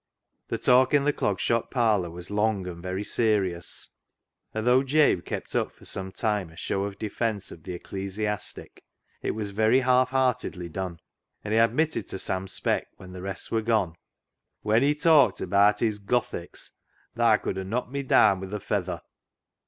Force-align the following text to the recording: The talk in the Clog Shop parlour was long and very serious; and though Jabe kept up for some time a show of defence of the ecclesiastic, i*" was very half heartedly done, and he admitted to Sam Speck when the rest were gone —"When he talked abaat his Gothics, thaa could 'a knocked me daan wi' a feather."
The 0.47 0.57
talk 0.57 0.95
in 0.95 1.03
the 1.03 1.13
Clog 1.13 1.39
Shop 1.39 1.69
parlour 1.69 2.09
was 2.09 2.31
long 2.31 2.65
and 2.65 2.81
very 2.81 3.03
serious; 3.03 3.89
and 4.51 4.65
though 4.65 4.81
Jabe 4.81 5.21
kept 5.21 5.55
up 5.55 5.71
for 5.71 5.85
some 5.85 6.11
time 6.11 6.49
a 6.49 6.57
show 6.57 6.85
of 6.85 6.97
defence 6.97 7.51
of 7.51 7.61
the 7.61 7.73
ecclesiastic, 7.75 8.83
i*" 9.23 9.29
was 9.29 9.51
very 9.51 9.81
half 9.81 10.09
heartedly 10.09 10.69
done, 10.69 11.01
and 11.43 11.53
he 11.53 11.59
admitted 11.59 12.07
to 12.07 12.17
Sam 12.17 12.47
Speck 12.47 12.87
when 12.97 13.11
the 13.11 13.21
rest 13.21 13.51
were 13.51 13.61
gone 13.61 13.93
—"When 14.63 14.81
he 14.81 14.95
talked 14.95 15.39
abaat 15.39 15.81
his 15.81 15.99
Gothics, 15.99 16.71
thaa 17.15 17.37
could 17.37 17.59
'a 17.59 17.63
knocked 17.63 17.91
me 17.91 18.01
daan 18.01 18.39
wi' 18.41 18.57
a 18.57 18.59
feather." 18.59 19.03